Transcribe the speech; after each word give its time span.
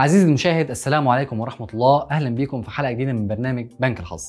عزيزي 0.00 0.26
المشاهد 0.26 0.70
السلام 0.70 1.08
عليكم 1.08 1.40
ورحمة 1.40 1.66
الله. 1.74 2.06
أهلا 2.10 2.34
بكم 2.34 2.62
في 2.62 2.70
حلقة 2.70 2.92
جديدة 2.92 3.12
من 3.12 3.28
برنامج 3.28 3.66
بنك 3.80 4.00
الحظ. 4.00 4.22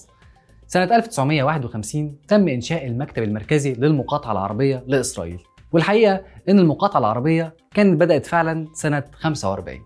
سنة 0.68 0.84
1951 0.96 2.16
تم 2.28 2.48
إنشاء 2.48 2.88
المكتب 2.88 3.24
المركزي 3.24 3.74
للمقاطعة 3.74 4.32
العربية 4.32 4.84
لإسرائيل. 4.88 5.40
والحقيقة 5.72 6.22
إن 6.50 6.60
المقاطعة 6.60 7.00
العربية 7.00 7.54
كانت 7.74 8.02
بدأت 8.02 8.26
فعلا 8.26 8.68
سنة 8.74 9.04
45 9.14 9.80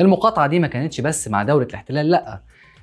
المقاطعة 0.00 0.46
دي 0.46 0.58
ما 0.58 0.66
كانتش 0.66 1.00
بس 1.00 1.28
مع 1.28 1.42
دولة 1.42 1.66
الاحتلال 1.66 2.10
لأ 2.10 2.40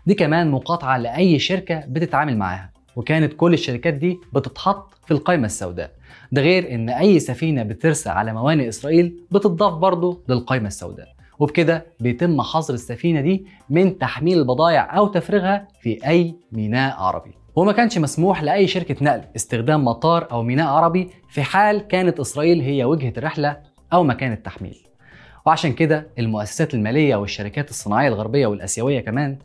دي 0.08 0.14
كمان 0.14 0.52
مقاطعة 0.52 0.98
لأي 0.98 1.40
شركة 1.40 1.84
بتتعامل 1.88 2.38
معاها. 2.38 2.72
وكانت 2.96 3.34
كل 3.34 3.54
الشركات 3.54 3.94
دي 3.94 4.20
بتتحط 4.34 4.94
في 5.06 5.12
القائمة 5.12 5.46
السوداء. 5.46 5.92
ده 6.32 6.42
غير 6.42 6.76
إن 6.76 6.90
أي 6.90 7.20
سفينة 7.20 7.64
بترسى 7.64 8.10
على 8.10 8.34
موانئ 8.34 8.70
إسرائيل 8.70 9.20
بتضاف 9.32 9.74
برضه 9.74 10.22
للقائمة 10.30 10.68
السوداء. 10.68 11.17
وبكده 11.40 11.86
بيتم 12.00 12.42
حظر 12.42 12.74
السفينة 12.74 13.22
دي 13.22 13.46
من 13.70 13.98
تحميل 13.98 14.40
البضائع 14.40 14.98
أو 14.98 15.08
تفريغها 15.08 15.68
في 15.82 16.08
أي 16.08 16.36
ميناء 16.52 16.98
عربي. 16.98 17.32
وما 17.56 17.72
كانش 17.72 17.98
مسموح 17.98 18.44
لأي 18.44 18.68
شركة 18.68 18.96
نقل 19.02 19.22
استخدام 19.36 19.86
مطار 19.86 20.28
أو 20.32 20.44
ميناء 20.44 20.68
عربي 20.68 21.10
في 21.30 21.44
حال 21.44 21.88
كانت 21.88 22.20
إسرائيل 22.20 22.62
هي 22.62 22.84
وجهة 22.84 23.14
الرحلة 23.18 23.58
أو 23.94 24.04
مكان 24.04 24.32
التحميل. 24.32 24.84
وعشان 25.46 25.74
كده 25.74 26.08
المؤسسات 26.20 26.74
المالية 26.74 27.16
والشركات 27.16 27.70
الصناعية 27.70 28.08
الغربية 28.08 28.48
والآسيوية 28.48 29.00
كمان 29.00 29.38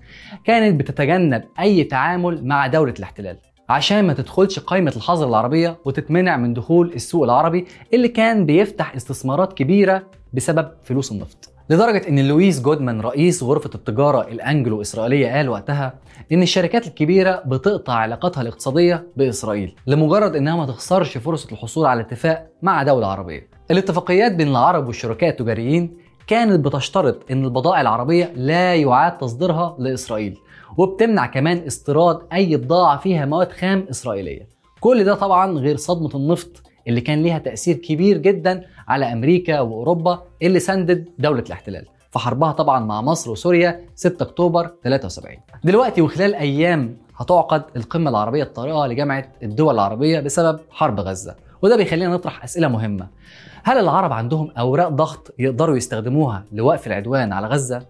كانت 0.45 0.81
بتتجنب 0.81 1.45
أي 1.61 1.85
تعامل 1.85 2.45
مع 2.47 2.67
دولة 2.67 2.95
الاحتلال 2.99 3.37
عشان 3.69 4.05
ما 4.05 4.13
تدخلش 4.13 4.59
قائمة 4.59 4.93
الحظر 4.97 5.29
العربية 5.29 5.77
وتتمنع 5.85 6.37
من 6.37 6.55
دخول 6.55 6.93
السوق 6.93 7.25
العربي 7.25 7.67
اللي 7.95 8.09
كان 8.09 8.47
بيفتح 8.47 8.95
استثمارات 8.95 9.53
كبيرة 9.53 10.03
بسبب 10.33 10.69
فلوس 10.85 11.13
النفط. 11.13 11.52
لدرجة 11.73 12.09
إن 12.09 12.29
لويس 12.29 12.61
جودمان 12.63 13.01
رئيس 13.01 13.43
غرفة 13.43 13.71
التجارة 13.75 14.29
الأنجلو 14.29 14.81
إسرائيلية 14.81 15.37
قال 15.37 15.49
وقتها 15.49 15.95
إن 16.33 16.43
الشركات 16.43 16.87
الكبيرة 16.87 17.43
بتقطع 17.47 17.93
علاقاتها 17.93 18.41
الاقتصادية 18.41 19.07
بإسرائيل 19.17 19.75
لمجرد 19.87 20.37
إنها 20.37 20.57
ما 20.57 20.67
تخسرش 20.67 21.19
فرصة 21.19 21.53
الحصول 21.53 21.87
على 21.87 22.01
اتفاق 22.01 22.47
مع 22.63 22.83
دولة 22.83 23.07
عربية. 23.07 23.49
الاتفاقيات 23.71 24.33
بين 24.33 24.49
العرب 24.49 24.87
والشركاء 24.87 25.31
التجاريين 25.31 25.97
كانت 26.27 26.65
بتشترط 26.67 27.31
إن 27.31 27.45
البضائع 27.45 27.81
العربية 27.81 28.33
لا 28.37 28.75
يعاد 28.75 29.19
تصديرها 29.19 29.77
لإسرائيل 29.79 30.39
وبتمنع 30.77 31.27
كمان 31.27 31.59
استيراد 31.67 32.19
أي 32.33 32.57
بضاعة 32.57 32.99
فيها 32.99 33.27
مواد 33.27 33.53
خام 33.53 33.87
إسرائيلية. 33.91 34.49
كل 34.81 35.05
ده 35.05 35.15
طبعا 35.15 35.59
غير 35.59 35.77
صدمة 35.77 36.11
النفط 36.15 36.62
اللي 36.89 37.01
كان 37.01 37.23
ليها 37.23 37.39
تأثير 37.39 37.77
كبير 37.77 38.19
جدا 38.19 38.65
على 38.89 39.13
أمريكا 39.13 39.61
وأوروبا 39.61 40.23
اللي 40.43 40.61
سندد 40.61 41.09
دولة 41.19 41.41
الاحتلال 41.47 41.87
في 42.11 42.19
حربها 42.19 42.53
طبعا 42.53 42.81
مع 42.81 43.01
مصر 43.03 43.31
وسوريا 43.31 43.81
6 43.95 44.23
أكتوبر 44.23 44.71
73 44.85 45.37
دلوقتي 45.65 46.03
وخلال 46.03 46.35
أيام 46.35 46.97
هتعقد 47.17 47.63
القمة 47.77 48.11
العربية 48.11 48.43
الطارئة 48.43 48.87
لجامعة 48.87 49.33
الدول 49.43 49.75
العربية 49.75 50.21
بسبب 50.21 50.61
حرب 50.71 51.01
غزة 51.01 51.37
وده 51.63 51.77
بيخلينا 51.77 52.15
نطرح 52.15 52.45
أسئلة 52.45 52.69
مهمة 52.69 53.09
هل 53.65 53.79
العرب 53.79 54.13
عندهم 54.13 54.51
أوراق 54.59 54.89
ضغط 54.89 55.35
يقدروا 55.39 55.77
يستخدموها 55.77 56.45
لوقف 56.53 56.87
العدوان 56.87 57.33
على 57.33 57.47
غزة؟ 57.47 57.87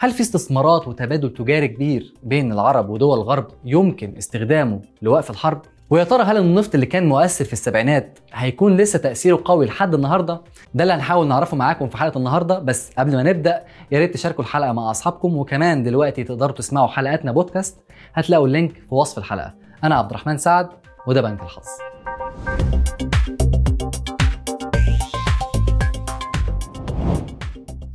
هل 0.00 0.10
في 0.10 0.20
استثمارات 0.20 0.88
وتبادل 0.88 1.30
تجاري 1.34 1.68
كبير 1.68 2.14
بين 2.22 2.52
العرب 2.52 2.88
ودول 2.88 3.18
الغرب 3.18 3.46
يمكن 3.64 4.14
استخدامه 4.18 4.80
لوقف 5.02 5.30
الحرب؟ 5.30 5.62
ويا 5.92 6.04
ترى 6.04 6.22
هل 6.22 6.36
النفط 6.36 6.74
اللي 6.74 6.86
كان 6.86 7.06
مؤثر 7.08 7.44
في 7.44 7.52
السبعينات 7.52 8.18
هيكون 8.32 8.76
لسه 8.76 8.98
تأثيره 8.98 9.42
قوي 9.44 9.66
لحد 9.66 9.94
النهارده؟ 9.94 10.40
ده 10.74 10.82
اللي 10.82 10.94
هنحاول 10.94 11.26
نعرفه 11.28 11.56
معاكم 11.56 11.88
في 11.88 11.96
حلقة 11.96 12.18
النهارده 12.18 12.58
بس 12.58 12.92
قبل 12.98 13.12
ما 13.16 13.22
نبدأ 13.22 13.64
يا 13.90 13.98
ريت 13.98 14.14
تشاركوا 14.14 14.44
الحلقة 14.44 14.72
مع 14.72 14.90
أصحابكم 14.90 15.36
وكمان 15.36 15.82
دلوقتي 15.82 16.24
تقدروا 16.24 16.56
تسمعوا 16.56 16.86
حلقاتنا 16.86 17.32
بودكاست 17.32 17.78
هتلاقوا 18.14 18.46
اللينك 18.46 18.72
في 18.72 18.94
وصف 18.94 19.18
الحلقة 19.18 19.54
أنا 19.84 19.94
عبد 19.94 20.10
الرحمن 20.10 20.38
سعد 20.38 20.68
وده 21.06 21.20
بنك 21.20 21.42
الحظ. 21.42 21.64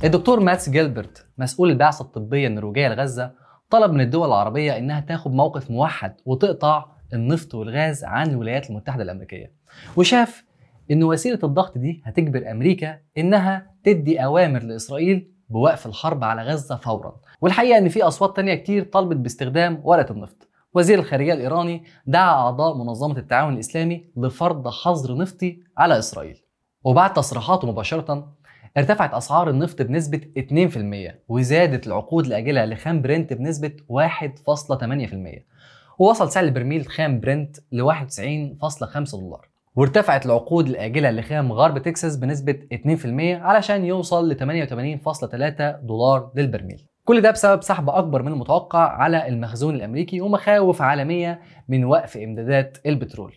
الدكتور 0.04 0.40
ماتس 0.40 0.68
جيلبرت 0.70 1.26
مسؤول 1.38 1.70
البعثة 1.70 2.02
الطبية 2.02 2.46
النرويجية 2.46 2.88
لغزة 2.88 3.30
طلب 3.70 3.92
من 3.92 4.00
الدول 4.00 4.28
العربية 4.28 4.78
إنها 4.78 5.00
تاخد 5.00 5.32
موقف 5.32 5.70
موحد 5.70 6.14
وتقطع 6.26 6.97
النفط 7.14 7.54
والغاز 7.54 8.04
عن 8.04 8.30
الولايات 8.30 8.70
المتحدة 8.70 9.02
الأمريكية. 9.02 9.52
وشاف 9.96 10.44
إن 10.90 11.02
وسيلة 11.02 11.38
الضغط 11.44 11.78
دي 11.78 12.02
هتجبر 12.04 12.50
أمريكا 12.50 12.98
إنها 13.18 13.70
تدي 13.84 14.24
أوامر 14.24 14.62
لإسرائيل 14.62 15.30
بوقف 15.48 15.86
الحرب 15.86 16.24
على 16.24 16.42
غزة 16.42 16.76
فورا. 16.76 17.16
والحقيقة 17.40 17.78
إن 17.78 17.88
في 17.88 18.02
أصوات 18.02 18.36
تانية 18.36 18.54
كتير 18.54 18.84
طلبت 18.84 19.16
باستخدام 19.16 19.80
ورقة 19.84 20.12
النفط. 20.12 20.48
وزير 20.74 20.98
الخارجية 20.98 21.32
الإيراني 21.32 21.84
دعا 22.06 22.30
أعضاء 22.34 22.74
منظمة 22.76 23.18
التعاون 23.18 23.54
الإسلامي 23.54 24.04
لفرض 24.16 24.68
حظر 24.68 25.16
نفطي 25.16 25.60
على 25.78 25.98
إسرائيل. 25.98 26.42
وبعد 26.84 27.12
تصريحاته 27.12 27.68
مباشرة 27.72 28.34
ارتفعت 28.76 29.14
أسعار 29.14 29.50
النفط 29.50 29.82
بنسبة 29.82 30.20
2% 30.38 31.20
وزادت 31.28 31.86
العقود 31.86 32.26
الآجلة 32.26 32.64
لخام 32.64 33.02
برنت 33.02 33.32
بنسبة 33.32 33.72
1.8% 33.88 35.44
ووصل 35.98 36.30
سعر 36.30 36.44
البرميل 36.44 36.86
خام 36.86 37.20
برنت 37.20 37.56
ل 37.72 37.82
91.5 37.82 39.16
دولار 39.20 39.48
وارتفعت 39.76 40.26
العقود 40.26 40.66
الآجلة 40.68 41.10
لخام 41.10 41.52
غرب 41.52 41.78
تكساس 41.78 42.16
بنسبة 42.16 42.58
2% 42.74 43.06
علشان 43.42 43.84
يوصل 43.84 44.28
ل 44.28 44.36
88.3 44.36 45.86
دولار 45.86 46.30
للبرميل. 46.34 46.86
كل 47.04 47.20
ده 47.20 47.30
بسبب 47.30 47.62
سحب 47.62 47.90
أكبر 47.90 48.22
من 48.22 48.32
المتوقع 48.32 48.78
على 48.78 49.28
المخزون 49.28 49.74
الأمريكي 49.74 50.20
ومخاوف 50.20 50.82
عالمية 50.82 51.40
من 51.68 51.84
وقف 51.84 52.16
إمدادات 52.16 52.78
البترول. 52.86 53.34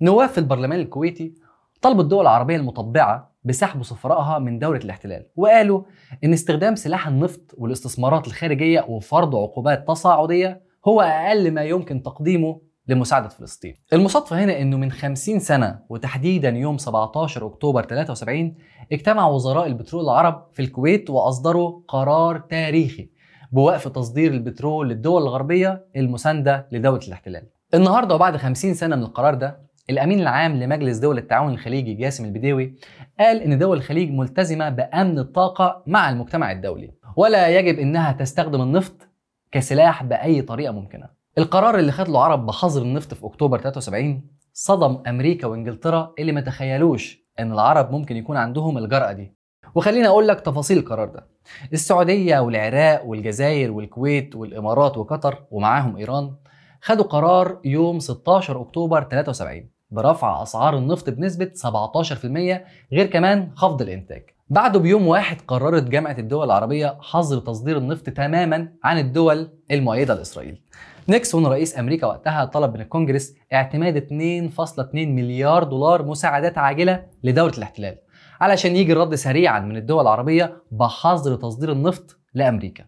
نواب 0.00 0.28
في 0.28 0.38
البرلمان 0.38 0.80
الكويتي 0.80 1.34
طلبوا 1.82 2.02
الدول 2.02 2.22
العربية 2.22 2.56
المطبعة 2.56 3.34
بسحب 3.44 3.82
سفرائها 3.82 4.38
من 4.38 4.58
دولة 4.58 4.78
الاحتلال 4.78 5.26
وقالوا 5.36 5.82
إن 6.24 6.32
استخدام 6.32 6.74
سلاح 6.74 7.08
النفط 7.08 7.54
والاستثمارات 7.58 8.26
الخارجية 8.26 8.84
وفرض 8.88 9.36
عقوبات 9.36 9.88
تصاعدية 9.88 10.63
هو 10.88 11.00
أقل 11.00 11.50
ما 11.50 11.62
يمكن 11.62 12.02
تقديمه 12.02 12.60
لمساعدة 12.88 13.28
فلسطين. 13.28 13.74
المصادفة 13.92 14.44
هنا 14.44 14.60
إنه 14.60 14.76
من 14.76 14.92
50 14.92 15.38
سنة 15.38 15.78
وتحديدا 15.88 16.48
يوم 16.48 16.78
17 16.78 17.46
أكتوبر 17.46 17.82
73 17.82 18.54
اجتمع 18.92 19.28
وزراء 19.28 19.66
البترول 19.66 20.04
العرب 20.04 20.46
في 20.52 20.62
الكويت 20.62 21.10
وأصدروا 21.10 21.80
قرار 21.88 22.38
تاريخي 22.38 23.08
بوقف 23.52 23.88
تصدير 23.88 24.32
البترول 24.32 24.88
للدول 24.88 25.22
الغربية 25.22 25.84
المساندة 25.96 26.68
لدولة 26.72 27.00
الاحتلال. 27.08 27.46
النهاردة 27.74 28.14
وبعد 28.14 28.36
50 28.36 28.74
سنة 28.74 28.96
من 28.96 29.02
القرار 29.02 29.34
ده 29.34 29.64
الأمين 29.90 30.20
العام 30.20 30.56
لمجلس 30.56 30.98
دول 30.98 31.18
التعاون 31.18 31.52
الخليجي 31.52 31.94
جاسم 31.94 32.24
البديوي 32.24 32.74
قال 33.20 33.40
إن 33.42 33.58
دول 33.58 33.76
الخليج 33.76 34.10
ملتزمة 34.10 34.68
بأمن 34.68 35.18
الطاقة 35.18 35.82
مع 35.86 36.10
المجتمع 36.10 36.52
الدولي 36.52 36.90
ولا 37.16 37.48
يجب 37.48 37.78
إنها 37.78 38.12
تستخدم 38.12 38.62
النفط 38.62 39.08
كسلاح 39.54 40.02
بأي 40.02 40.42
طريقة 40.42 40.72
ممكنة. 40.72 41.08
القرار 41.38 41.78
اللي 41.78 41.92
خد 41.92 42.08
العرب 42.08 42.46
بحظر 42.46 42.82
النفط 42.82 43.14
في 43.14 43.26
أكتوبر 43.26 43.58
73 43.60 44.22
صدم 44.52 45.02
أمريكا 45.06 45.46
وإنجلترا 45.46 46.12
اللي 46.18 46.32
ما 46.32 46.40
تخيلوش 46.40 47.24
إن 47.40 47.52
العرب 47.52 47.90
ممكن 47.90 48.16
يكون 48.16 48.36
عندهم 48.36 48.78
الجرأة 48.78 49.12
دي. 49.12 49.34
وخليني 49.74 50.06
أقول 50.06 50.28
لك 50.28 50.40
تفاصيل 50.40 50.78
القرار 50.78 51.08
ده. 51.08 51.26
السعودية 51.72 52.38
والعراق 52.38 53.04
والجزائر 53.06 53.70
والكويت 53.70 54.36
والإمارات 54.36 54.98
وقطر 54.98 55.44
ومعاهم 55.50 55.96
إيران 55.96 56.34
خدوا 56.80 57.04
قرار 57.04 57.60
يوم 57.64 57.98
16 57.98 58.60
أكتوبر 58.60 59.02
73 59.02 59.70
برفع 59.90 60.42
أسعار 60.42 60.76
النفط 60.78 61.10
بنسبة 61.10 61.50
17% 61.54 62.64
غير 62.92 63.06
كمان 63.06 63.50
خفض 63.56 63.82
الإنتاج. 63.82 64.33
بعده 64.48 64.78
بيوم 64.78 65.06
واحد 65.06 65.36
قررت 65.48 65.82
جامعة 65.82 66.16
الدول 66.18 66.46
العربية 66.46 66.96
حظر 67.00 67.38
تصدير 67.38 67.78
النفط 67.78 68.10
تماما 68.10 68.68
عن 68.84 68.98
الدول 68.98 69.50
المؤيدة 69.70 70.14
لإسرائيل. 70.14 70.62
نيكسون 71.08 71.46
رئيس 71.46 71.78
أمريكا 71.78 72.06
وقتها 72.06 72.44
طلب 72.44 72.74
من 72.74 72.80
الكونجرس 72.80 73.34
اعتماد 73.52 73.96
2.2 73.96 74.94
مليار 74.94 75.64
دولار 75.64 76.06
مساعدات 76.06 76.58
عاجلة 76.58 77.06
لدولة 77.22 77.52
الاحتلال 77.58 77.98
علشان 78.40 78.76
يجي 78.76 78.92
الرد 78.92 79.14
سريعا 79.14 79.60
من 79.60 79.76
الدول 79.76 80.02
العربية 80.02 80.62
بحظر 80.70 81.36
تصدير 81.36 81.72
النفط 81.72 82.18
لأمريكا. 82.34 82.84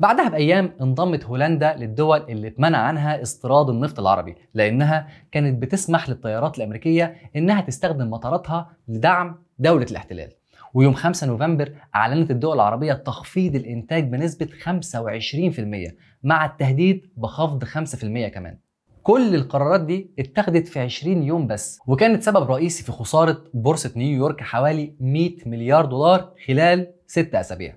بعدها 0.00 0.28
بأيام 0.28 0.72
انضمت 0.80 1.24
هولندا 1.24 1.76
للدول 1.76 2.22
اللي 2.28 2.48
اتمنع 2.48 2.78
عنها 2.78 3.22
استيراد 3.22 3.70
النفط 3.70 4.00
العربي 4.00 4.36
لأنها 4.54 5.08
كانت 5.32 5.62
بتسمح 5.62 6.08
للطيارات 6.08 6.58
الأمريكية 6.58 7.16
إنها 7.36 7.60
تستخدم 7.60 8.10
مطاراتها 8.10 8.70
لدعم 8.88 9.42
دولة 9.58 9.86
الاحتلال. 9.90 10.37
ويوم 10.74 10.94
5 10.94 11.26
نوفمبر 11.26 11.72
أعلنت 11.94 12.30
الدول 12.30 12.54
العربية 12.54 12.92
تخفيض 12.92 13.54
الإنتاج 13.54 14.08
بنسبة 14.08 14.46
25% 14.46 15.92
مع 16.22 16.46
التهديد 16.46 17.10
بخفض 17.16 17.64
5% 17.64 18.28
كمان. 18.28 18.58
كل 19.02 19.34
القرارات 19.34 19.80
دي 19.80 20.10
اتخذت 20.18 20.68
في 20.68 20.80
20 20.80 21.22
يوم 21.22 21.46
بس 21.46 21.78
وكانت 21.86 22.22
سبب 22.22 22.50
رئيسي 22.50 22.84
في 22.84 22.92
خسارة 22.92 23.44
بورصة 23.54 23.92
نيويورك 23.96 24.40
حوالي 24.40 24.94
100 25.00 25.30
مليار 25.46 25.84
دولار 25.84 26.32
خلال 26.46 26.92
6 27.06 27.40
أسابيع. 27.40 27.74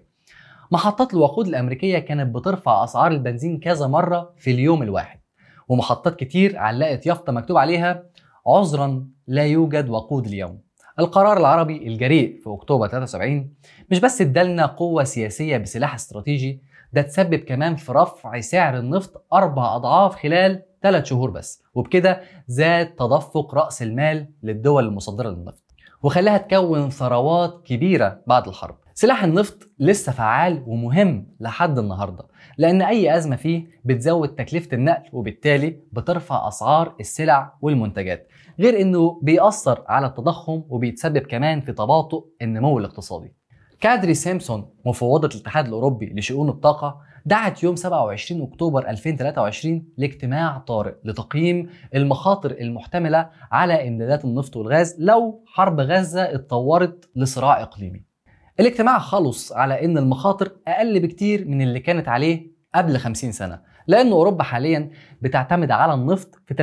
محطات 0.71 1.13
الوقود 1.13 1.47
الأمريكية 1.47 1.99
كانت 1.99 2.35
بترفع 2.35 2.83
أسعار 2.83 3.11
البنزين 3.11 3.59
كذا 3.59 3.87
مرة 3.87 4.33
في 4.37 4.51
اليوم 4.51 4.83
الواحد 4.83 5.19
ومحطات 5.67 6.19
كتير 6.19 6.57
علقت 6.57 7.05
يافطة 7.05 7.31
مكتوب 7.33 7.57
عليها 7.57 8.03
عذرا 8.47 9.07
لا 9.27 9.45
يوجد 9.45 9.89
وقود 9.89 10.25
اليوم. 10.25 10.61
القرار 10.99 11.37
العربي 11.37 11.87
الجريء 11.87 12.39
في 12.43 12.49
أكتوبر 12.49 12.87
73 12.87 13.49
مش 13.91 13.99
بس 13.99 14.21
ادالنا 14.21 14.65
قوة 14.65 15.03
سياسية 15.03 15.57
بسلاح 15.57 15.93
استراتيجي 15.95 16.61
ده 16.93 17.01
تسبب 17.01 17.35
كمان 17.35 17.75
في 17.75 17.91
رفع 17.91 18.39
سعر 18.39 18.77
النفط 18.77 19.25
أربع 19.33 19.75
أضعاف 19.75 20.15
خلال 20.15 20.61
ثلاث 20.83 21.05
شهور 21.05 21.29
بس 21.29 21.63
وبكده 21.73 22.21
زاد 22.47 22.87
تدفق 22.95 23.55
رأس 23.55 23.81
المال 23.81 24.27
للدول 24.43 24.85
المصدرة 24.87 25.29
للنفط 25.29 25.63
وخلاها 26.03 26.37
تكون 26.37 26.89
ثروات 26.89 27.61
كبيرة 27.65 28.21
بعد 28.27 28.47
الحرب. 28.47 28.75
سلاح 28.93 29.23
النفط 29.23 29.69
لسه 29.79 30.11
فعال 30.11 30.63
ومهم 30.67 31.27
لحد 31.39 31.77
النهارده 31.79 32.23
لأن 32.57 32.81
أي 32.81 33.17
أزمة 33.17 33.35
فيه 33.35 33.67
بتزود 33.85 34.29
تكلفة 34.35 34.69
النقل 34.73 35.09
وبالتالي 35.13 35.79
بترفع 35.91 36.47
أسعار 36.47 36.95
السلع 36.99 37.53
والمنتجات 37.61 38.27
غير 38.59 38.81
إنه 38.81 39.19
بيأثر 39.23 39.83
على 39.87 40.07
التضخم 40.07 40.63
وبيتسبب 40.69 41.17
كمان 41.21 41.61
في 41.61 41.71
تباطؤ 41.73 42.25
النمو 42.41 42.79
الاقتصادي. 42.79 43.33
كادري 43.79 44.13
سيمسون 44.13 44.69
مفوضة 44.85 45.29
الاتحاد 45.35 45.67
الأوروبي 45.67 46.13
لشؤون 46.15 46.49
الطاقة 46.49 46.97
دعت 47.25 47.63
يوم 47.63 47.75
27 47.75 48.41
أكتوبر 48.41 48.89
2023 48.89 49.85
لاجتماع 49.97 50.57
طارئ 50.57 50.93
لتقييم 51.03 51.69
المخاطر 51.95 52.51
المحتملة 52.51 53.29
على 53.51 53.87
إمدادات 53.87 54.25
النفط 54.25 54.57
والغاز 54.57 54.95
لو 54.99 55.43
حرب 55.47 55.79
غزة 55.79 56.21
اتطورت 56.35 57.09
لصراع 57.15 57.61
إقليمي. 57.61 58.10
الاجتماع 58.59 58.99
خلص 58.99 59.51
على 59.51 59.85
إن 59.85 59.97
المخاطر 59.97 60.51
أقل 60.67 60.99
بكتير 60.99 61.47
من 61.47 61.61
اللي 61.61 61.79
كانت 61.79 62.07
عليه 62.07 62.51
قبل 62.75 62.97
50 62.97 63.31
سنة 63.31 63.59
لأن 63.87 64.11
أوروبا 64.11 64.43
حاليا 64.43 64.89
بتعتمد 65.21 65.71
على 65.71 65.93
النفط 65.93 66.35
في 66.47 66.53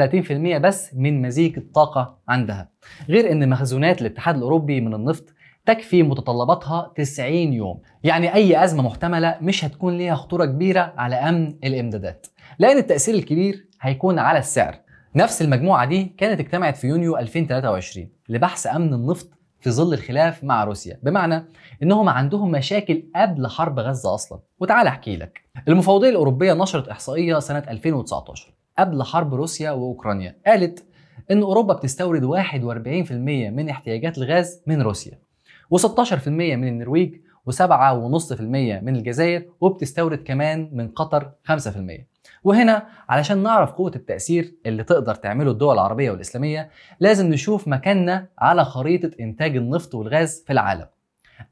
30% 0.59 0.59
بس 0.63 0.95
من 0.95 1.23
مزيج 1.23 1.57
الطاقة 1.59 2.19
عندها. 2.29 2.69
غير 3.09 3.33
إن 3.33 3.49
مخزونات 3.49 4.01
الاتحاد 4.01 4.37
الأوروبي 4.37 4.81
من 4.81 4.95
النفط 4.95 5.25
تكفي 5.67 6.03
متطلباتها 6.03 6.93
90 6.97 7.33
يوم 7.35 7.81
يعني 8.05 8.35
أي 8.35 8.65
أزمة 8.65 8.83
محتملة 8.83 9.39
مش 9.43 9.65
هتكون 9.65 9.97
ليها 9.99 10.15
خطورة 10.15 10.45
كبيرة 10.45 10.93
على 10.97 11.17
أمن 11.17 11.55
الإمدادات. 11.65 12.27
لأن 12.59 12.77
التأثير 12.77 13.15
الكبير 13.15 13.69
هيكون 13.81 14.19
على 14.19 14.39
السعر. 14.39 14.75
نفس 15.17 15.43
المجموعة 15.43 15.85
دي 15.87 16.05
كانت 16.19 16.41
اجتمعت 16.41 16.77
في 16.77 16.87
يونيو 16.87 17.17
2023 17.19 18.09
لبحث 18.29 18.67
أمن 18.67 18.95
النفط 18.95 19.31
في 19.61 19.71
ظل 19.71 19.95
الخلاف 19.95 20.45
مع 20.45 20.65
روسيا. 20.65 20.99
بمعنى 21.03 21.45
إنهم 21.83 22.09
عندهم 22.09 22.51
مشاكل 22.51 23.03
قبل 23.17 23.47
حرب 23.47 23.79
غزة 23.79 24.15
أصلا. 24.15 24.39
وتعال 24.61 24.87
أحكي 24.87 25.17
لك. 25.17 25.41
المفوضية 25.69 26.11
الأوروبية 26.11 26.53
نشرت 26.53 26.89
إحصائية 26.89 27.39
سنة 27.39 27.63
2019 27.69 28.55
قبل 28.79 29.03
حرب 29.03 29.35
روسيا 29.35 29.71
وأوكرانيا. 29.71 30.37
قالت 30.47 30.85
إن 31.31 31.43
أوروبا 31.43 31.75
بتستورد 31.75 32.25
41% 32.25 33.51
من 33.51 33.69
احتياجات 33.69 34.19
الغاز 34.19 34.63
من 34.67 34.83
روسيا. 34.83 35.19
و16% 35.75 36.29
من 36.29 36.69
النرويج. 36.69 37.15
و7.5% 37.51 38.41
من 38.83 38.97
الجزائر. 38.97 39.49
وبتستورد 39.61 40.19
كمان 40.19 40.71
من 40.73 40.89
قطر 40.89 41.31
5% 41.45 42.09
وهنا 42.45 42.87
علشان 43.09 43.43
نعرف 43.43 43.73
قوة 43.73 43.93
التأثير 43.97 44.55
اللي 44.67 44.85
تقدر 44.85 45.15
تعمله 45.15 45.51
الدول 45.51 45.75
العربية 45.75 46.11
والإسلامية 46.11 46.71
لازم 47.01 47.27
نشوف 47.27 47.69
مكاننا 47.69 48.29
على 48.39 48.65
خريطة 48.65 49.11
إنتاج 49.21 49.57
النفط 49.57 49.95
والغاز 49.95 50.45
في 50.47 50.53
العالم. 50.53 50.87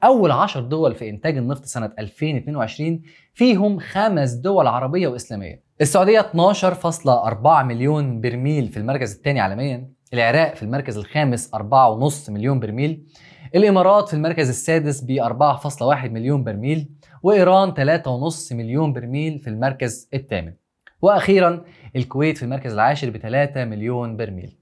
أول 0.04 0.30
10 0.30 0.60
دول 0.60 0.94
في 0.94 1.10
إنتاج 1.10 1.36
النفط 1.36 1.64
سنة 1.64 1.92
2022 1.98 3.02
فيهم 3.34 3.78
خمس 3.78 4.32
دول 4.32 4.66
عربية 4.66 5.08
وإسلامية. 5.08 5.62
السعودية 5.80 6.20
12.4 6.20 7.46
مليون 7.62 8.20
برميل 8.20 8.68
في 8.68 8.76
المركز 8.76 9.14
الثاني 9.14 9.40
عالميا 9.40 9.88
العراق 10.14 10.54
في 10.54 10.62
المركز 10.62 10.98
الخامس 10.98 11.50
4.5 11.54 12.30
مليون 12.30 12.60
برميل 12.60 13.06
الإمارات 13.54 14.08
في 14.08 14.14
المركز 14.14 14.48
السادس 14.48 15.00
ب 15.00 15.20
4.1 15.20 15.82
مليون 16.04 16.44
برميل 16.44 16.88
وإيران 17.22 17.74
3.5 17.74 18.52
مليون 18.52 18.92
برميل 18.92 19.38
في 19.38 19.50
المركز 19.50 20.08
الثامن. 20.14 20.52
وأخيرا 21.02 21.64
الكويت 21.96 22.38
في 22.38 22.42
المركز 22.42 22.72
العاشر 22.72 23.10
ب 23.10 23.16
3 23.16 23.64
مليون 23.64 24.16
برميل. 24.16 24.58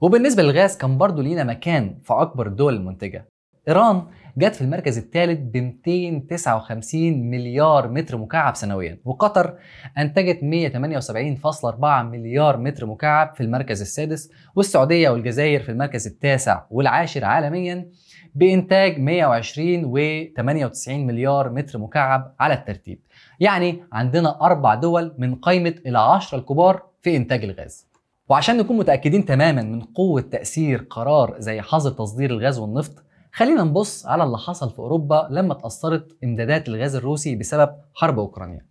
وبالنسبة 0.00 0.42
للغاز 0.42 0.76
كان 0.76 0.98
برضه 0.98 1.22
لينا 1.22 1.44
مكان 1.44 1.98
في 2.02 2.12
أكبر 2.12 2.46
الدول 2.46 2.74
المنتجة. 2.74 3.28
إيران 3.68 4.02
جت 4.38 4.54
في 4.54 4.62
المركز 4.62 4.98
الثالث 4.98 5.40
ب 5.40 5.56
259 5.56 7.30
مليار 7.30 7.88
متر 7.88 8.16
مكعب 8.16 8.54
سنويا. 8.54 9.00
وقطر 9.04 9.58
أنتجت 9.98 10.40
178.4 10.42 12.02
مليار 12.02 12.56
متر 12.56 12.86
مكعب 12.86 13.34
في 13.34 13.42
المركز 13.42 13.80
السادس. 13.80 14.30
والسعودية 14.56 15.10
والجزائر 15.10 15.60
في 15.60 15.68
المركز 15.68 16.06
التاسع 16.06 16.62
والعاشر 16.70 17.24
عالميا 17.24 17.90
بإنتاج 18.34 18.98
120 18.98 19.84
و 19.84 19.98
98 20.36 21.06
مليار 21.06 21.50
متر 21.50 21.78
مكعب 21.78 22.34
على 22.40 22.54
الترتيب. 22.54 23.00
يعني 23.40 23.84
عندنا 23.92 24.40
أربع 24.42 24.74
دول 24.74 25.14
من 25.18 25.34
قائمة 25.34 25.74
العشرة 25.86 26.38
الكبار 26.38 26.82
في 27.02 27.16
إنتاج 27.16 27.44
الغاز. 27.44 27.86
وعشان 28.28 28.56
نكون 28.56 28.76
متأكدين 28.76 29.24
تماما 29.24 29.62
من 29.62 29.80
قوة 29.80 30.20
تأثير 30.20 30.86
قرار 30.90 31.34
زي 31.38 31.60
حظر 31.60 31.90
تصدير 31.90 32.30
الغاز 32.30 32.58
والنفط 32.58 32.92
خلينا 33.32 33.62
نبص 33.62 34.06
على 34.06 34.24
اللي 34.24 34.38
حصل 34.38 34.70
في 34.70 34.78
أوروبا 34.78 35.28
لما 35.30 35.54
تأثرت 35.54 36.16
إمدادات 36.24 36.68
الغاز 36.68 36.96
الروسي 36.96 37.36
بسبب 37.36 37.70
حرب 37.94 38.18
أوكرانيا. 38.18 38.66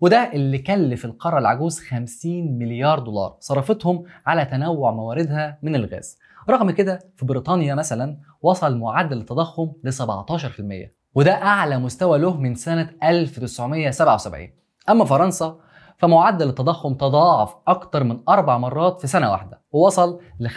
وده 0.00 0.30
اللي 0.32 0.58
كلف 0.58 1.04
القارة 1.04 1.38
العجوز 1.38 1.78
50 1.78 2.58
مليار 2.58 2.98
دولار 2.98 3.36
صرفتهم 3.40 4.04
على 4.26 4.44
تنوع 4.44 4.90
مواردها 4.90 5.58
من 5.62 5.74
الغاز. 5.74 6.18
رغم 6.50 6.70
كده 6.70 6.98
في 7.16 7.26
بريطانيا 7.26 7.74
مثلا 7.74 8.18
وصل 8.42 8.78
معدل 8.78 9.18
التضخم 9.18 9.72
ل 9.84 9.92
17% 9.92 11.01
وده 11.14 11.32
أعلى 11.32 11.78
مستوى 11.78 12.18
له 12.18 12.36
من 12.36 12.54
سنة 12.54 12.90
1977 13.02 14.48
أما 14.90 15.04
فرنسا 15.04 15.58
فمعدل 15.98 16.48
التضخم 16.48 16.94
تضاعف 16.94 17.54
أكثر 17.68 18.04
من 18.04 18.20
أربع 18.28 18.58
مرات 18.58 19.00
في 19.00 19.06
سنة 19.06 19.30
واحدة 19.30 19.60
ووصل 19.72 20.20
ل 20.40 20.48
5.2% 20.48 20.56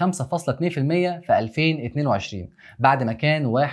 في 1.25 1.25
2022 1.29 2.49
بعد 2.79 3.03
ما 3.03 3.13
كان 3.13 3.67
1.6% 3.67 3.69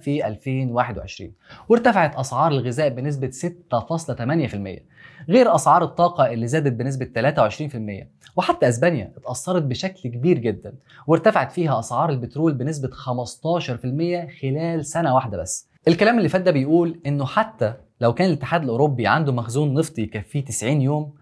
في 0.00 0.26
2021 0.26 1.32
وارتفعت 1.68 2.16
أسعار 2.16 2.52
الغذاء 2.52 2.88
بنسبة 2.88 3.30
6.8% 3.30 4.99
غير 5.30 5.54
أسعار 5.54 5.84
الطاقة 5.84 6.32
اللي 6.32 6.46
زادت 6.46 6.72
بنسبة 6.72 7.06
23% 7.06 8.06
وحتى 8.36 8.68
إسبانيا 8.68 9.12
اتأثرت 9.16 9.62
بشكل 9.62 10.08
كبير 10.08 10.38
جدا 10.38 10.74
وارتفعت 11.06 11.52
فيها 11.52 11.78
أسعار 11.78 12.10
البترول 12.10 12.54
بنسبة 12.54 12.88
15% 12.88 14.40
خلال 14.42 14.84
سنة 14.86 15.14
واحدة 15.14 15.38
بس. 15.38 15.68
الكلام 15.88 16.18
اللي 16.18 16.28
فات 16.28 16.40
ده 16.40 16.50
بيقول 16.50 17.00
إنه 17.06 17.26
حتى 17.26 17.74
لو 18.00 18.14
كان 18.14 18.28
الاتحاد 18.28 18.62
الأوروبي 18.62 19.06
عنده 19.06 19.32
مخزون 19.32 19.74
نفطي 19.74 20.02
يكفيه 20.02 20.44
90 20.44 20.80
يوم 20.80 21.12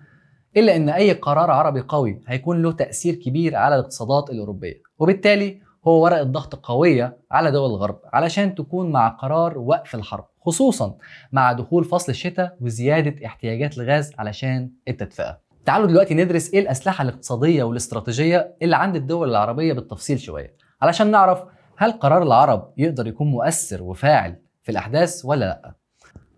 إلا 0.57 0.77
إن 0.77 0.89
أي 0.89 1.13
قرار 1.13 1.51
عربي 1.51 1.81
قوي 1.81 2.21
هيكون 2.27 2.63
له 2.63 2.73
تأثير 2.73 3.15
كبير 3.15 3.57
على 3.57 3.75
الاقتصادات 3.75 4.31
الأوروبية. 4.31 4.83
وبالتالي 4.99 5.61
هو 5.87 6.05
ورقه 6.05 6.23
ضغط 6.23 6.55
قوية 6.55 7.17
على 7.31 7.51
دول 7.51 7.71
الغرب 7.71 7.99
علشان 8.13 8.55
تكون 8.55 8.91
مع 8.93 9.09
قرار 9.09 9.59
وقف 9.59 9.95
الحرب. 9.95 10.25
خصوصا 10.53 10.95
مع 11.33 11.53
دخول 11.53 11.85
فصل 11.85 12.13
الشتاء 12.13 12.57
وزيادة 12.61 13.27
احتياجات 13.27 13.79
الغاز 13.79 14.13
علشان 14.19 14.71
التدفئة. 14.89 15.39
تعالوا 15.65 15.87
دلوقتي 15.87 16.15
ندرس 16.15 16.51
إيه 16.55 16.61
الأسلحة 16.61 17.03
الاقتصادية 17.03 17.63
والاستراتيجية 17.63 18.57
اللي 18.63 18.77
عند 18.77 18.97
الدول 18.97 19.31
العربية 19.31 19.73
بالتفصيل 19.73 20.21
شوية. 20.21 20.55
علشان 20.83 21.11
نعرف 21.11 21.43
هل 21.77 21.93
قرار 21.93 22.23
العرب 22.23 22.73
يقدر 22.77 23.07
يكون 23.07 23.27
مؤثر 23.27 23.83
وفاعل 23.83 24.37
في 24.63 24.73
الأحداث 24.73 25.25
ولا 25.25 25.45
لأ. 25.45 25.75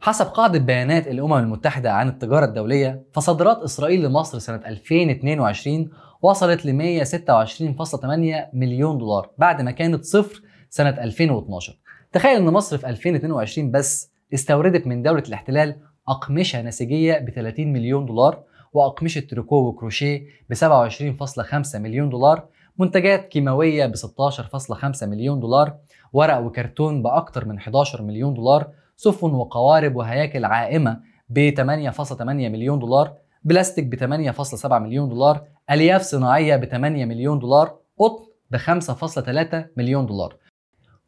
حسب 0.01 0.27
قاعدة 0.27 0.59
بيانات 0.59 1.09
الأمم 1.09 1.35
المتحدة 1.35 1.93
عن 1.93 2.09
التجارة 2.09 2.45
الدولية 2.45 3.03
فصادرات 3.13 3.59
إسرائيل 3.59 4.05
لمصر 4.05 4.39
سنة 4.39 4.61
2022 4.67 5.91
وصلت 6.23 6.67
ل 6.67 6.73
126.8 7.05 8.51
مليون 8.55 8.99
دولار 8.99 9.31
بعد 9.39 9.63
ما 9.63 9.71
كانت 9.71 10.05
صفر 10.05 10.43
سنة 10.71 10.89
2012 10.91 11.80
تخيل 12.13 12.37
أن 12.37 12.45
مصر 12.45 12.79
في 12.79 12.89
2022 12.89 13.71
بس 13.71 14.11
استوردت 14.35 14.87
من 14.87 15.03
دولة 15.03 15.23
الاحتلال 15.29 15.77
أقمشة 16.09 16.63
نسيجية 16.63 17.19
ب 17.19 17.31
30 17.31 17.73
مليون 17.73 18.07
دولار 18.07 18.43
وأقمشة 18.73 19.21
تريكو 19.21 19.57
وكروشيه 19.57 20.23
ب 20.51 20.55
27.5 20.55 21.77
مليون 21.77 22.09
دولار 22.09 22.49
منتجات 22.79 23.29
كيماوية 23.29 23.87
ب 23.87 23.97
16.5 23.97 25.03
مليون 25.03 25.41
دولار 25.41 25.77
ورق 26.13 26.39
وكرتون 26.39 27.03
بأكثر 27.03 27.45
من 27.45 27.57
11 27.59 28.03
مليون 28.03 28.35
دولار 28.35 28.71
سفن 28.97 29.31
وقوارب 29.31 29.97
وهياكل 29.97 30.45
عائمة 30.45 31.01
ب 31.29 31.51
8.8 31.51 32.23
مليون 32.23 32.79
دولار 32.79 33.15
بلاستيك 33.45 33.85
ب 33.85 33.95
8.7 34.33 34.73
مليون 34.73 35.09
دولار 35.09 35.45
ألياف 35.71 36.03
صناعية 36.03 36.57
ب 36.57 36.65
8 36.65 37.05
مليون 37.05 37.39
دولار 37.39 37.77
قطن 37.99 38.25
ب 38.51 38.57
5.3 38.57 39.57
مليون 39.77 40.07
دولار. 40.07 40.40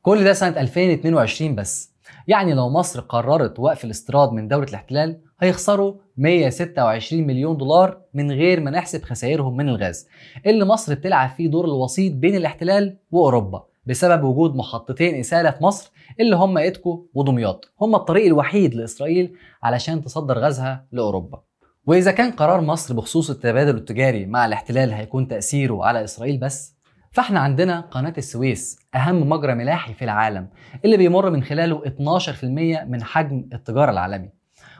كل 0.02 0.24
ده 0.24 0.32
سنة 0.32 0.60
2022 0.60 1.54
بس. 1.54 1.92
يعني 2.28 2.54
لو 2.54 2.68
مصر 2.68 3.00
قررت 3.00 3.58
وقف 3.58 3.84
الاستيراد 3.84 4.32
من 4.32 4.48
دولة 4.48 4.66
الاحتلال 4.68 5.20
هيخسروا 5.40 5.94
126 6.16 7.26
مليون 7.26 7.56
دولار 7.56 8.00
من 8.14 8.30
غير 8.32 8.60
ما 8.60 8.70
نحسب 8.70 9.02
خسائرهم 9.02 9.56
من 9.56 9.68
الغاز. 9.68 10.06
اللي 10.46 10.64
مصر 10.64 10.94
بتلعب 10.94 11.30
فيه 11.30 11.48
دور 11.50 11.64
الوسيط 11.64 12.12
بين 12.14 12.36
الاحتلال 12.36 12.96
وأوروبا 13.10 13.64
بسبب 13.86 14.24
وجود 14.24 14.56
محطتين 14.56 15.14
إسالة 15.20 15.50
في 15.50 15.64
مصر 15.64 15.92
اللي 16.20 16.36
هم 16.36 16.58
إيدكو 16.58 17.06
ودمياط. 17.14 17.72
هم 17.80 17.94
الطريق 17.94 18.26
الوحيد 18.26 18.74
لإسرائيل 18.74 19.32
علشان 19.62 20.04
تصدر 20.04 20.38
غازها 20.38 20.86
لأوروبا. 20.92 21.42
وإذا 21.86 22.10
كان 22.12 22.30
قرار 22.30 22.60
مصر 22.60 22.94
بخصوص 22.94 23.30
التبادل 23.30 23.76
التجاري 23.76 24.26
مع 24.26 24.46
الاحتلال 24.46 24.92
هيكون 24.92 25.28
تأثيره 25.28 25.84
على 25.84 26.04
إسرائيل 26.04 26.38
بس؟ 26.38 26.74
فاحنا 27.12 27.40
عندنا 27.40 27.80
قناة 27.80 28.14
السويس 28.18 28.78
أهم 28.94 29.28
مجرى 29.28 29.54
ملاحي 29.54 29.94
في 29.94 30.04
العالم 30.04 30.48
اللي 30.84 30.96
بيمر 30.96 31.30
من 31.30 31.42
خلاله 31.42 31.82
12% 31.86 32.44
من 32.84 33.02
حجم 33.02 33.48
التجارة 33.52 33.90
العالمي. 33.90 34.30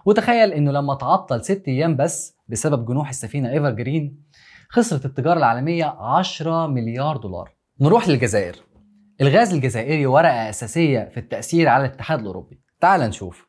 وتخيل 0.07 0.53
إنه 0.53 0.73
لما 0.73 0.95
تعطل 0.95 1.45
6 1.45 1.69
أيام 1.69 1.97
بس 1.97 2.37
بسبب 2.49 2.87
جنوح 2.87 3.09
السفينة 3.09 3.51
ايفر 3.51 3.71
جرين 3.71 4.23
خسرت 4.69 5.05
التجارة 5.05 5.39
العالمية 5.39 5.85
10 5.85 6.67
مليار 6.67 7.17
دولار. 7.17 7.51
نروح 7.81 8.09
للجزائر. 8.09 8.57
الغاز 9.21 9.55
الجزائري 9.55 10.07
ورقة 10.07 10.51
أساسية 10.51 11.11
في 11.15 11.21
التأثير 11.21 11.69
على 11.69 11.85
الاتحاد 11.87 12.21
الأوروبي. 12.21 12.61
تعال 12.81 13.01
نشوف. 13.01 13.47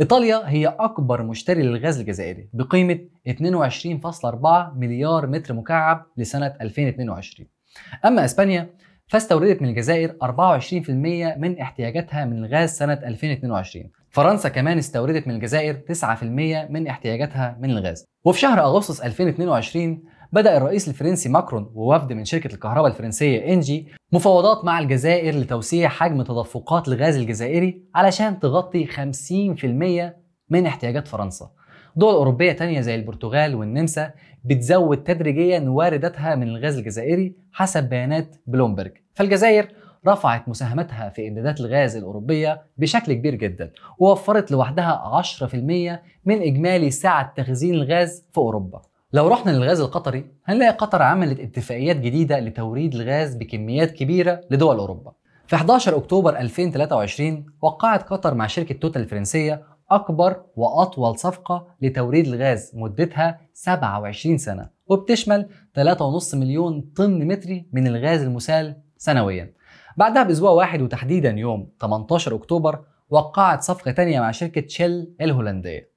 إيطاليا 0.00 0.42
هي 0.48 0.66
أكبر 0.66 1.22
مشتري 1.22 1.62
للغاز 1.62 2.00
الجزائري 2.00 2.48
بقيمة 2.52 2.98
22.4 3.28 4.76
مليار 4.76 5.26
متر 5.26 5.54
مكعب 5.54 6.06
لسنة 6.16 6.54
2022 6.60 7.57
أما 8.04 8.24
إسبانيا 8.24 8.70
فاستوردت 9.08 9.62
من 9.62 9.68
الجزائر 9.68 10.16
24% 10.22 10.90
من 11.38 11.58
احتياجاتها 11.60 12.24
من 12.24 12.44
الغاز 12.44 12.70
سنة 12.70 12.92
2022 12.92 13.90
فرنسا 14.10 14.48
كمان 14.48 14.78
استوردت 14.78 15.28
من 15.28 15.34
الجزائر 15.34 15.74
9% 15.74 16.22
من 16.70 16.86
احتياجاتها 16.86 17.56
من 17.60 17.70
الغاز. 17.70 18.04
وفي 18.24 18.40
شهر 18.40 18.60
أغسطس 18.60 19.00
2022 19.00 20.02
بدأ 20.32 20.56
الرئيس 20.56 20.88
الفرنسي 20.88 21.28
ماكرون 21.28 21.70
ووفد 21.74 22.12
من 22.12 22.24
شركة 22.24 22.54
الكهرباء 22.54 22.86
الفرنسية 22.86 23.52
إنجي 23.52 23.88
مفاوضات 24.12 24.64
مع 24.64 24.78
الجزائر 24.78 25.34
لتوسيع 25.34 25.88
حجم 25.88 26.22
تدفقات 26.22 26.88
الغاز 26.88 27.16
الجزائري 27.16 27.82
علشان 27.94 28.40
تغطي 28.40 28.86
50% 28.86 30.14
من 30.50 30.66
احتياجات 30.66 31.08
فرنسا. 31.08 31.50
دول 31.98 32.14
أوروبية 32.14 32.52
تانية 32.52 32.80
زي 32.80 32.94
البرتغال 32.94 33.54
والنمسا 33.54 34.10
بتزود 34.44 35.02
تدريجيا 35.02 35.60
وارداتها 35.60 36.34
من 36.34 36.48
الغاز 36.48 36.78
الجزائري 36.78 37.34
حسب 37.52 37.88
بيانات 37.88 38.36
بلومبرج. 38.46 38.92
فالجزائر 39.14 39.68
رفعت 40.06 40.48
مساهمتها 40.48 41.08
في 41.08 41.28
إمدادات 41.28 41.60
الغاز 41.60 41.96
الأوروبية 41.96 42.62
بشكل 42.76 43.12
كبير 43.12 43.34
جدا 43.34 43.70
ووفرت 43.98 44.50
لوحدها 44.50 45.22
10% 45.22 46.02
من 46.24 46.42
إجمالي 46.42 46.90
سعة 46.90 47.32
تخزين 47.36 47.74
الغاز 47.74 48.24
في 48.32 48.38
أوروبا. 48.38 48.82
لو 49.12 49.28
رحنا 49.28 49.50
للغاز 49.50 49.80
القطري 49.80 50.24
هنلاقي 50.44 50.76
قطر 50.76 51.02
عملت 51.02 51.40
اتفاقيات 51.40 51.96
جديدة 51.96 52.40
لتوريد 52.40 52.94
الغاز 52.94 53.34
بكميات 53.34 53.90
كبيرة 53.90 54.40
لدول 54.50 54.78
أوروبا. 54.78 55.12
في 55.46 55.56
11 55.56 55.96
أكتوبر 55.96 56.36
2023 56.38 57.46
وقعت 57.62 58.02
قطر 58.02 58.34
مع 58.34 58.46
شركة 58.46 58.74
توتال 58.74 59.02
الفرنسية 59.02 59.77
أكبر 59.90 60.42
وأطول 60.56 61.18
صفقة 61.18 61.66
لتوريد 61.82 62.26
الغاز 62.26 62.72
مدتها 62.74 63.40
27 63.52 64.38
سنة 64.38 64.70
وبتشمل 64.86 65.48
3.5 65.74 66.34
مليون 66.34 66.80
طن 66.96 67.26
متري 67.26 67.66
من 67.72 67.86
الغاز 67.86 68.22
المسال 68.22 68.76
سنويا. 68.96 69.54
بعدها 69.96 70.22
بأسبوع 70.22 70.50
واحد 70.50 70.82
وتحديدا 70.82 71.30
يوم 71.30 71.70
18 71.80 72.34
أكتوبر 72.34 72.80
وقعت 73.10 73.62
صفقة 73.62 73.90
تانية 73.90 74.20
مع 74.20 74.30
شركة 74.30 74.68
شيل 74.68 75.14
الهولندية. 75.20 75.90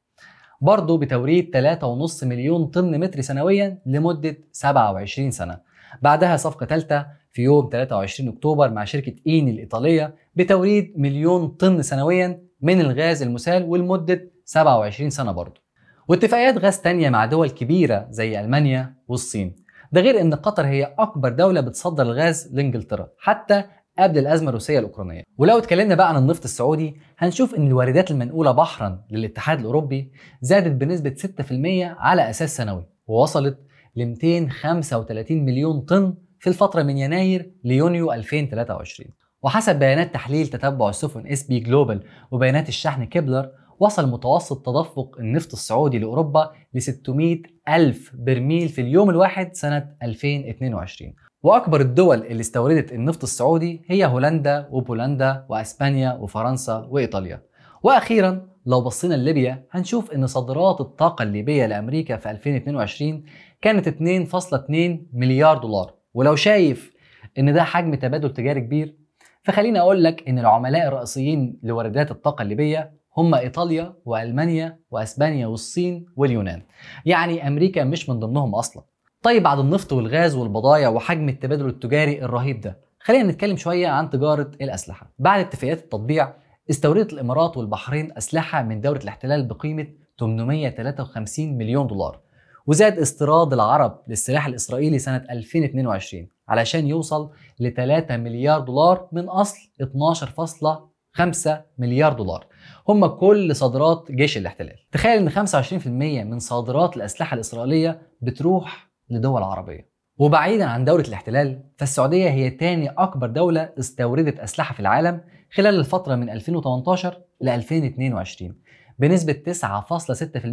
برضه 0.62 0.98
بتوريد 0.98 1.51
3.5 1.51 2.24
مليون 2.24 2.65
طن 2.65 3.00
متر 3.00 3.21
سنويا 3.21 3.77
لمدة 3.86 4.38
27 4.51 5.31
سنة. 5.31 5.60
بعدها 6.01 6.38
صفقة 6.38 6.65
ثالثة 6.65 7.07
في 7.31 7.41
يوم 7.41 7.69
23 7.71 8.29
أكتوبر 8.29 8.71
مع 8.71 8.83
شركة 8.83 9.15
إيني 9.27 9.51
الإيطالية 9.51 10.15
بتوريد 10.36 10.93
مليون 10.98 11.48
طن 11.48 11.81
سنويا 11.81 12.43
من 12.62 12.82
الغاز 12.82 13.22
المسال 13.24 13.63
ولمدة 13.63 14.32
27 14.46 15.10
سنة 15.10 15.32
برضه. 15.32 15.62
واتفاقيات 16.08 16.58
غاز 16.58 16.80
تانية 16.80 17.10
مع 17.10 17.25
دول 17.25 17.50
كبيرة 17.50 18.08
زي 18.10 18.39
ألمانيا 18.39 18.96
والصين. 19.08 19.56
ده 19.91 20.01
غير 20.01 20.22
إن 20.22 20.34
قطر 20.34 20.65
هي 20.65 20.94
أكبر 21.00 21.30
دولة 21.30 21.62
بتصدر 21.62 22.03
الغاز 22.03 22.50
لإنجلترا 22.53 23.08
حتى 23.18 23.63
قبل 24.00 24.18
الأزمة 24.18 24.50
الروسية 24.50 24.80
الأوكرانية. 24.80 25.24
ولو 25.38 25.58
اتكلمنا 25.58 25.96
بقى 25.96 26.10
عن 26.10 26.18
النفط 26.18 26.44
السعودي 26.44 26.96
هنشوف 27.18 27.56
إن 27.56 27.68
الواردات 27.68 28.12
المنقولة 28.12 28.51
بحرا 28.51 29.03
للاتحاد 29.12 29.60
الأوروبي 29.60 30.12
زادت 30.41 30.72
بنسبة 30.72 31.13
6% 31.18 31.96
على 32.00 32.30
أساس 32.30 32.58
سنوي 32.58 32.86
ووصلت 33.08 33.58
ل 33.96 34.06
235 34.06 35.46
مليون 35.46 35.82
طن 35.82 36.13
في 36.39 36.48
الفترة 36.48 36.84
من 36.84 36.98
يناير 36.98 37.51
ليونيو 37.63 38.13
2023 38.13 39.10
وحسب 39.43 39.79
بيانات 39.79 40.13
تحليل 40.13 40.48
تتبع 40.48 40.89
السفن 40.89 41.27
S&P 41.27 41.60
Global 41.60 42.03
وبيانات 42.31 42.69
الشحن 42.69 43.05
كيبلر 43.05 43.50
وصل 43.79 44.10
متوسط 44.12 44.65
تدفق 44.65 45.17
النفط 45.19 45.53
السعودي 45.53 46.00
لأوروبا 46.00 46.51
ل 46.74 46.81
600 46.81 47.41
ألف 47.69 48.12
برميل 48.15 48.69
في 48.69 48.81
اليوم 48.81 49.10
الواحد 49.10 49.55
سنة 49.55 49.88
2022 50.03 51.13
وأكبر 51.43 51.81
الدول 51.81 52.17
اللي 52.24 52.41
استوردت 52.41 52.91
النفط 52.91 53.24
السعودي 53.24 53.81
هي 53.88 54.05
هولندا 54.05 54.67
وبولندا 54.71 55.45
وأسبانيا 55.50 56.13
وفرنسا 56.13 56.88
وإيطاليا. 56.89 57.41
وأخيرا 57.83 58.48
لو 58.65 58.81
بصينا 58.81 59.13
لليبيا 59.13 59.65
هنشوف 59.71 60.12
إن 60.12 60.27
صادرات 60.27 60.81
الطاقة 60.81 61.24
الليبية 61.24 61.65
لأمريكا 61.65 62.17
في 62.17 62.31
2022 62.31 63.24
كانت 63.62 63.88
2.2 63.89 65.00
مليار 65.13 65.57
دولار. 65.57 65.93
ولو 66.13 66.36
شايف 66.36 66.93
إن 67.39 67.53
ده 67.53 67.63
حجم 67.63 67.95
تبادل 67.95 68.33
تجاري 68.33 68.62
كبير 68.62 68.95
فخليني 69.43 69.79
أقول 69.79 70.03
لك 70.03 70.27
إن 70.29 70.39
العملاء 70.39 70.88
الرئيسيين 70.88 71.60
لواردات 71.63 72.12
الطاقة 72.12 72.41
الليبية 72.41 72.91
هم 73.17 73.36
إيطاليا 73.36 73.93
وألمانيا 74.05 74.79
وأسبانيا 74.91 75.48
والصين 75.48 76.05
واليونان. 76.15 76.62
يعني 77.05 77.48
أمريكا 77.48 77.83
مش 77.83 78.10
من 78.10 78.19
ضمنهم 78.19 78.55
أصلا. 78.55 78.83
طيب 79.21 79.43
بعد 79.43 79.60
النفط 79.60 79.93
والغاز 79.93 80.36
والبضائع 80.36 80.89
وحجم 80.89 81.29
التبادل 81.29 81.67
التجاري 81.67 82.24
الرهيب 82.24 82.62
ده 82.62 82.79
خلينا 83.00 83.31
نتكلم 83.31 83.57
شوية 83.57 83.88
عن 83.88 84.10
تجارة 84.10 84.51
الأسلحة. 84.62 85.12
بعد 85.19 85.39
اتفاقيات 85.39 85.77
التطبيع 85.79 86.33
استوردت 86.69 87.13
الإمارات 87.13 87.57
والبحرين 87.57 88.12
أسلحة 88.17 88.63
من 88.63 88.81
دولة 88.81 89.00
الاحتلال 89.03 89.45
بقيمة 89.48 89.88
853 90.19 91.57
مليون 91.57 91.88
دولار 91.88 92.19
وزاد 92.67 93.00
استيراد 93.00 93.53
العرب 93.53 94.01
للسلاح 94.07 94.45
الإسرائيلي 94.48 95.00
سنة 95.00 95.24
2022 95.31 96.27
علشان 96.51 96.88
يوصل 96.88 97.29
ل 97.60 97.70
3 97.70 98.17
مليار 98.17 98.60
دولار 98.60 99.08
من 99.12 99.29
أصل 99.29 99.58
12.5 99.81 101.50
مليار 101.77 102.13
دولار. 102.13 102.46
هم 102.88 103.05
كل 103.05 103.55
صادرات 103.55 104.12
جيش 104.12 104.38
الاحتلال. 104.38 104.75
تخيل 104.91 105.17
إن 105.17 105.29
25% 105.29 105.88
من 106.24 106.39
صادرات 106.39 106.98
الأسلحة 106.98 107.36
الإسرائيلية 107.36 108.01
بتروح 108.22 108.91
لدول 109.10 109.43
عربية. 109.43 109.91
وبعيدا 110.17 110.65
عن 110.65 110.86
دولة 110.86 111.03
الاحتلال 111.08 111.63
فالسعودية 111.77 112.29
هي 112.29 112.50
تاني 112.50 112.89
أكبر 112.89 113.27
دولة 113.27 113.70
استوردت 113.79 114.39
أسلحة 114.39 114.74
في 114.74 114.79
العالم 114.79 115.22
خلال 115.53 115.79
الفترة 115.79 116.15
من 116.15 116.29
2018 116.29 117.22
ل 117.41 117.50
2022 117.50 118.55
بنسبة 119.00 119.34
9.6% 119.34 120.46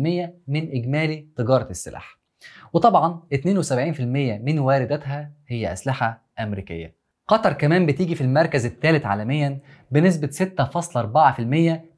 من 0.49 0.71
إجمالي 0.73 1.28
تجارة 1.37 1.71
السلاح. 1.71 2.18
وطبعا 2.73 3.21
72% 3.35 4.01
من 4.43 4.59
وارداتها 4.59 5.33
هي 5.49 5.73
أسلحة 5.73 6.23
أمريكية. 6.41 6.95
قطر 7.29 7.53
كمان 7.53 7.87
بتيجي 7.87 8.15
في 8.15 8.21
المركز 8.21 8.67
الثالث 8.67 9.07
عالميا 9.07 9.59
بنسبة 9.91 10.29
6.4% 10.29 11.41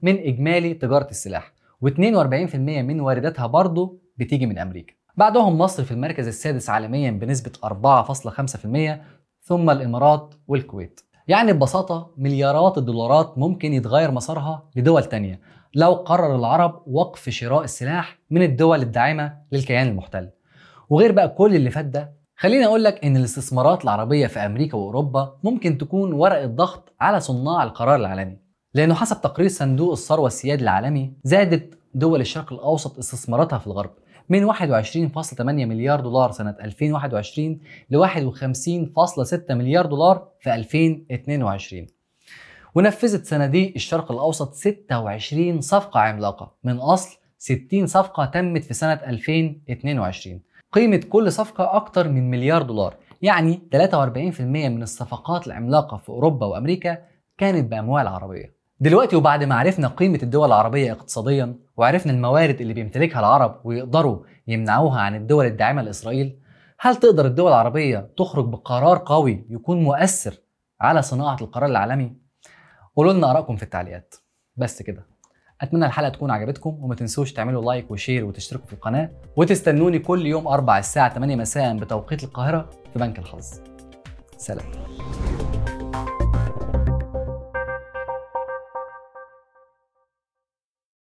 من 0.02 0.18
إجمالي 0.18 0.74
تجارة 0.74 1.10
السلاح 1.10 1.52
و42% 1.86 2.54
من 2.54 3.00
وارداتها 3.00 3.46
برضه 3.46 3.98
بتيجي 4.16 4.46
من 4.46 4.58
أمريكا. 4.58 4.94
بعدهم 5.16 5.58
مصر 5.58 5.84
في 5.84 5.90
المركز 5.90 6.26
السادس 6.26 6.70
عالميا 6.70 7.10
بنسبة 7.10 7.52
4.5% 7.66 9.00
ثم 9.42 9.70
الإمارات 9.70 10.34
والكويت. 10.48 11.00
يعني 11.28 11.52
ببساطة 11.52 12.10
مليارات 12.16 12.78
الدولارات 12.78 13.38
ممكن 13.38 13.72
يتغير 13.72 14.10
مسارها 14.10 14.70
لدول 14.76 15.04
تانية 15.04 15.40
لو 15.74 15.92
قرر 15.92 16.36
العرب 16.36 16.82
وقف 16.86 17.28
شراء 17.28 17.64
السلاح 17.64 18.18
من 18.30 18.42
الدول 18.42 18.82
الداعمة 18.82 19.36
للكيان 19.52 19.88
المحتل. 19.88 20.30
وغير 20.90 21.12
بقى 21.12 21.28
كل 21.28 21.56
اللي 21.56 21.70
فات 21.70 21.84
ده 21.84 22.12
خليني 22.36 22.66
أقول 22.66 22.84
لك 22.84 23.04
إن 23.04 23.16
الاستثمارات 23.16 23.84
العربية 23.84 24.26
في 24.26 24.38
أمريكا 24.38 24.76
وأوروبا 24.76 25.36
ممكن 25.44 25.78
تكون 25.78 26.12
ورقه 26.12 26.46
ضغط 26.46 26.92
على 27.00 27.20
صناع 27.20 27.62
القرار 27.62 27.94
العالمي 27.96 28.36
لأنه 28.74 28.94
حسب 28.94 29.20
تقرير 29.20 29.48
صندوق 29.48 29.92
الثروة 29.92 30.26
السيادي 30.26 30.62
العالمي 30.62 31.12
زادت 31.24 31.78
دول 31.94 32.20
الشرق 32.20 32.52
الأوسط 32.52 32.98
استثماراتها 32.98 33.58
في 33.58 33.66
الغرب 33.66 33.90
من 34.28 34.52
21.8 34.52 35.40
مليار 35.40 36.00
دولار 36.00 36.32
سنة 36.32 36.56
2021 36.60 37.58
ل 37.90 38.06
51.6 38.06 39.50
مليار 39.50 39.86
دولار 39.86 40.28
في 40.40 40.54
2022 40.54 41.86
ونفذت 42.74 43.26
صناديق 43.26 43.72
الشرق 43.76 44.12
الأوسط 44.12 44.54
26 44.54 45.60
صفقة 45.60 46.00
عملاقة 46.00 46.52
من 46.64 46.76
أصل 46.78 47.18
60 47.38 47.86
صفقة 47.86 48.24
تمت 48.24 48.64
في 48.64 48.74
سنة 48.74 48.92
2022 48.92 50.40
قيمة 50.72 51.00
كل 51.08 51.32
صفقة 51.32 51.76
أكتر 51.76 52.08
من 52.08 52.30
مليار 52.30 52.62
دولار. 52.62 52.96
يعني 53.22 53.62
43% 53.72 54.40
من 54.40 54.82
الصفقات 54.82 55.46
العملاقة 55.46 55.96
في 55.96 56.08
أوروبا 56.08 56.46
وأمريكا 56.46 56.98
كانت 57.38 57.70
بأموال 57.70 58.06
عربية. 58.06 58.54
دلوقتي 58.80 59.16
وبعد 59.16 59.44
ما 59.44 59.54
عرفنا 59.54 59.88
قيمة 59.88 60.18
الدول 60.22 60.46
العربية 60.48 60.92
اقتصاديا 60.92 61.54
وعرفنا 61.76 62.12
الموارد 62.12 62.60
اللي 62.60 62.74
بيمتلكها 62.74 63.20
العرب 63.20 63.60
ويقدروا 63.64 64.18
يمنعوها 64.48 65.00
عن 65.00 65.16
الدول 65.16 65.46
الداعمة 65.46 65.82
لإسرائيل 65.82 66.38
هل 66.78 66.96
تقدر 66.96 67.26
الدول 67.26 67.48
العربية 67.48 68.10
تخرج 68.16 68.48
بقرار 68.48 69.02
قوي 69.06 69.46
يكون 69.50 69.82
مؤثر 69.82 70.34
على 70.80 71.02
صناعة 71.02 71.36
القرار 71.40 71.70
العالمي؟ 71.70 72.16
قولوا 72.96 73.12
لنا 73.12 73.30
آرائكم 73.30 73.56
في 73.56 73.62
التعليقات. 73.62 74.14
بس 74.56 74.82
كده. 74.82 75.09
أتمنى 75.60 75.86
الحلقة 75.86 76.08
تكون 76.08 76.30
عجبتكم 76.30 76.78
وما 76.80 76.94
تنسوش 76.94 77.32
تعملوا 77.32 77.72
like 77.72 77.90
و 77.90 77.96
share 77.96 78.24
وتشتركوا 78.24 78.66
في 78.66 78.72
القناة 78.72 79.10
وتستنوني 79.36 79.98
كل 79.98 80.26
يوم 80.26 80.48
أربع 80.48 80.78
الساعة 80.78 81.14
8 81.14 81.36
مساء 81.36 81.76
بتوقيت 81.76 82.24
القاهرة 82.24 82.70
في 82.92 82.98
بنك 82.98 83.18
الحظ 83.18 83.60
سلام. 84.36 84.66